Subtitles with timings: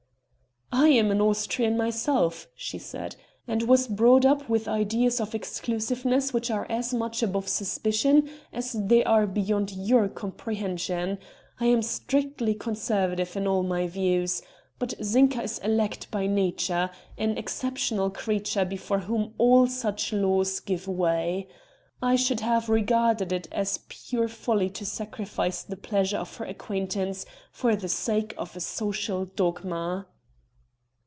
[0.73, 3.15] "I am an Austrian myself," she said,
[3.45, 8.71] "and was brought up with ideas of exclusiveness which are as much above suspicion as
[8.71, 11.17] they are beyond your comprehension.
[11.59, 14.41] I am strictly conservative in all my views.
[14.79, 20.87] But Zinka is elect by nature an exceptional creature before whom all such laws give
[20.87, 21.47] way.
[22.01, 27.25] I should have regarded it as pure folly to sacrifice the pleasure of her acquaintance
[27.51, 30.07] for the sake of a social dogma."